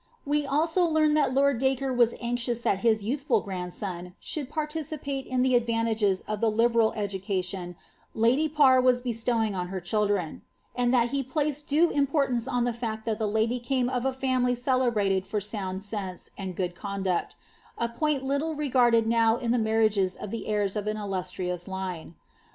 We 0.25 0.47
also 0.47 0.83
learn 0.83 1.13
that 1.13 1.31
lord 1.35 1.59
Dacre 1.59 1.93
was 1.93 2.15
anxious 2.19 2.61
that 2.61 2.79
his 2.79 3.03
yonUifiil 3.03 3.45
grandson 3.45 4.15
should 4.19 4.49
participate 4.49 5.27
in 5.27 5.43
the 5.43 5.53
advantages 5.53 6.21
of 6.21 6.41
the 6.41 6.49
liberal 6.49 6.91
educitifli 6.93 7.75
lady 8.15 8.49
Parr 8.49 8.81
was 8.81 9.03
bestowing 9.03 9.53
on 9.53 9.67
her 9.67 9.79
children, 9.79 10.41
and 10.75 10.91
that 10.91 11.09
he 11.09 11.21
placed 11.21 11.67
due 11.67 11.91
in* 11.91 12.07
portance 12.07 12.51
on 12.51 12.63
the 12.63 12.73
fact 12.73 13.05
that 13.05 13.19
the 13.19 13.27
lady 13.27 13.59
came 13.59 13.89
of 13.89 14.03
a 14.03 14.11
family 14.11 14.55
celebrated 14.55 15.27
for 15.27 15.39
sound 15.39 15.83
sense 15.83 16.31
and 16.35 16.55
good 16.55 16.73
conduct, 16.73 17.35
a 17.77 17.87
point 17.87 18.23
little 18.23 18.55
regarded 18.55 19.05
now 19.05 19.37
in 19.37 19.51
the 19.51 19.59
marriages 19.59 20.15
of 20.15 20.31
the 20.31 20.47
heirs 20.47 20.75
of 20.75 20.87
an 20.87 20.97
illustrious 20.97 21.67
line. 21.67 22.15